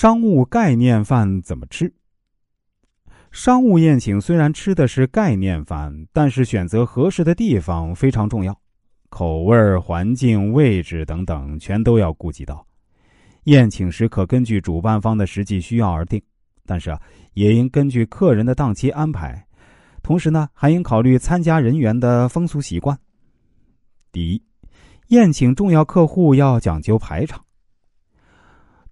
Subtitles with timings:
[0.00, 1.92] 商务概念饭怎么吃？
[3.32, 8.58] 商务宴请虽然吃的是概念饭，但是选择合适的地方非常重要，
[9.10, 12.66] 口味、环境、位置等等全都要顾及到。
[13.44, 16.18] 宴请时可根据主办方的实际需要而定，
[16.64, 16.98] 但是啊，
[17.34, 19.46] 也应根据客人的档期安排。
[20.02, 22.98] 同时呢，还应考虑参加人员的风俗习惯。
[24.10, 24.42] 第一，
[25.08, 27.44] 宴请重要客户要讲究排场。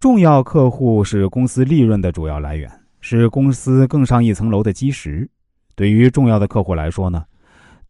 [0.00, 5.28] 重要客户是公司利润的主要来源，是公司更上一层楼的基石。
[5.74, 7.24] 对于重要的客户来说呢，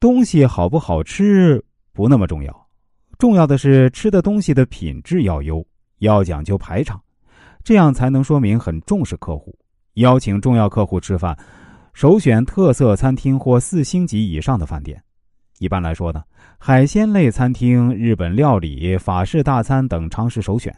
[0.01, 2.67] 东西好不好吃不那么重要，
[3.19, 5.63] 重要的是吃的东西的品质要优，
[5.99, 6.99] 要讲究排场，
[7.63, 9.55] 这样才能说明很重视客户。
[9.95, 11.37] 邀请重要客户吃饭，
[11.93, 14.99] 首选特色餐厅或四星级以上的饭店。
[15.59, 16.23] 一般来说呢，
[16.57, 20.75] 海鲜类餐厅、日本料理、法式大餐等常是首选。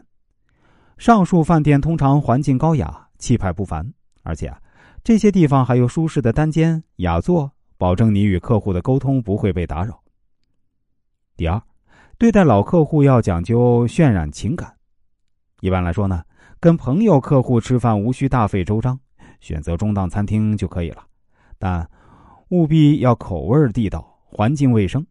[1.01, 4.61] 上述饭店通常环境高雅、气派不凡，而且啊，
[5.03, 9.99] 这些地方还有舒适的单间、雅座，保证你与客户的沟通不会被打扰。
[11.35, 11.59] 第二，
[12.19, 14.71] 对待老客户要讲究渲染情感。
[15.61, 16.23] 一般来说呢，
[16.59, 18.99] 跟朋友、客户吃饭无需大费周章，
[19.39, 21.03] 选择中档餐厅就可以了，
[21.57, 21.89] 但
[22.49, 25.03] 务必要口味地道、环境卫生。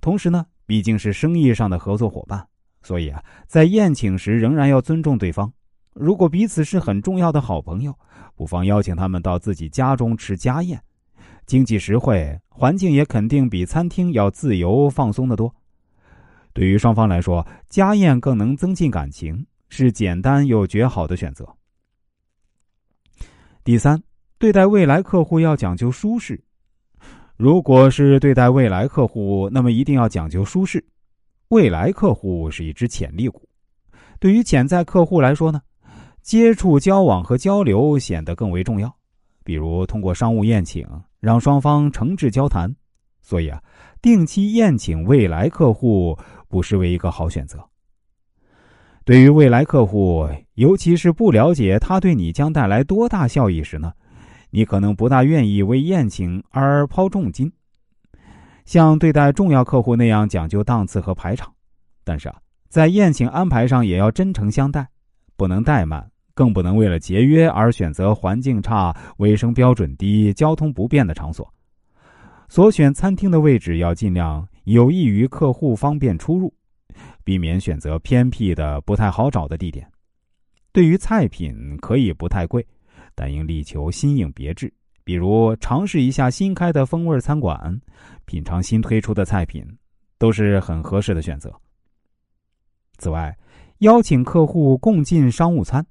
[0.00, 2.44] 同时呢，毕竟是生意上的合作伙伴。
[2.82, 5.52] 所以啊，在宴请时仍然要尊重对方。
[5.92, 7.94] 如果彼此是很重要的好朋友，
[8.36, 10.80] 不妨邀请他们到自己家中吃家宴，
[11.46, 15.54] 经济实惠，环境也肯定比餐厅要自由放松的多。
[16.52, 21.46] 对于双方来说，家宴更能增进感情，是简单又绝好的选择。
[23.62, 24.02] 第三，
[24.38, 26.42] 对待未来客户要讲究舒适。
[27.36, 30.84] 如果是对待未来客户，那么一定要讲究舒适。
[31.50, 33.42] 未来客户是一只潜力股，
[34.20, 35.60] 对于潜在客户来说呢，
[36.22, 38.94] 接触、交往和交流显得更为重要。
[39.42, 40.86] 比如通过商务宴请，
[41.18, 42.72] 让双方诚挚交谈。
[43.20, 43.60] 所以啊，
[44.00, 46.16] 定期宴请未来客户
[46.46, 47.58] 不失为一个好选择。
[49.04, 53.92] 对于未来客户，尤其是不了解他对你将带来多大效益时呢，
[54.50, 57.50] 你可能不大愿意为宴请而抛重金。
[58.70, 61.52] 像对待重要客户那样讲究档次和排场，
[62.04, 64.86] 但是啊，在宴请安排上也要真诚相待，
[65.36, 71.52] 不能怠慢，更不能为了节约而选择环境差、卫生标准低、交通不便的场所。
[72.48, 76.54] 所选餐厅的位置要尽量有益于客户方便出入，
[77.24, 79.84] 避免选择偏僻的不太好找的地点。
[80.70, 82.64] 对于菜品可以不太贵，
[83.16, 84.72] 但应力求新颖别致。
[85.10, 87.80] 比如尝试一下新开的风味餐馆，
[88.26, 89.66] 品尝新推出的菜品，
[90.18, 91.52] 都是很合适的选择。
[92.96, 93.36] 此外，
[93.78, 95.84] 邀请客户共进商务餐，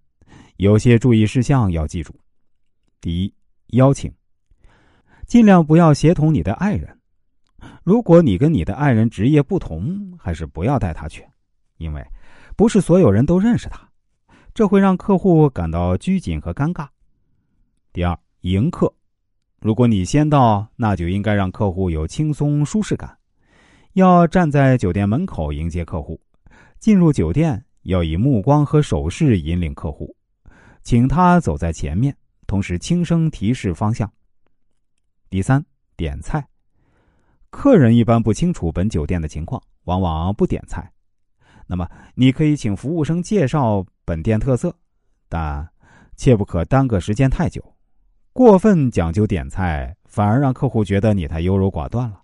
[0.56, 2.16] 有些注意事项要记住：
[3.02, 3.34] 第一，
[3.72, 4.10] 邀请
[5.28, 6.98] 尽量不要协同你的爱人。
[7.84, 11.28] 如果你跟你的爱人职业不同，还是不要带他去，
[11.76, 12.02] 因为
[12.56, 13.86] 不是所有人都认识他，
[14.54, 16.88] 这会让客户感到拘谨和尴尬。
[17.92, 18.90] 第二，迎客。
[19.62, 23.18] 如果你先到，那就应该让客户有轻松舒适感。
[23.94, 26.20] 要站在酒店门口迎接客户，
[26.80, 30.16] 进入酒店要以目光和手势引领客户，
[30.84, 32.16] 请他走在前面，
[32.48, 34.10] 同时轻声提示方向。
[35.30, 35.64] 第三，
[35.98, 36.48] 点菜。
[37.50, 40.90] 客人一般不清楚本酒店的情况，往往不点菜。
[41.68, 44.74] 那么，你可以请服务生介绍本店特色，
[45.28, 45.68] 但
[46.16, 47.62] 切不可耽搁时间太久。
[48.40, 52.22] 过分讲究点菜，反而让客户觉得你太优柔寡断了。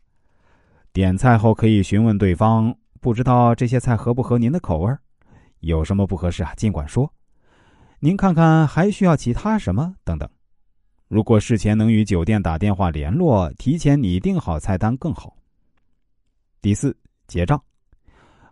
[0.93, 4.95] 点菜后可以询问对方，不知道这些菜合不合您的口味
[5.59, 6.53] 有什么不合适啊？
[6.55, 7.13] 尽管说，
[7.99, 10.25] 您看看还需要其他什么等等。
[11.09, 15.35] 如果事前能与酒店打电话联络，提前拟定好菜单更好。
[16.61, 16.95] 第四，
[17.27, 17.61] 结账，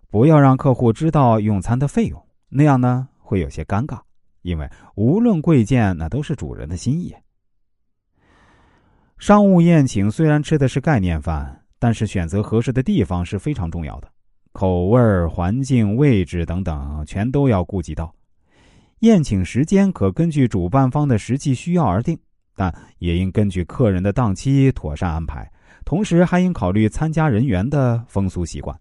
[0.10, 4.02] 不要让客户知道用餐的费用，那样呢会有些尴尬，
[4.42, 7.16] 因为无论贵贱，那都是主人的心意。
[9.24, 14.10] 商务宴请虽然吃的是概念饭，但是选择合适的地方是非常重要的，
[14.52, 18.14] 口味、环境、位置等等全都要顾及到。
[19.00, 22.20] 宴请时间可根据主办方的实际需要而定，
[22.58, 25.50] 但也应根据客人的档期妥善安排，
[25.86, 28.78] 同时还应考虑参加人员的风俗习惯。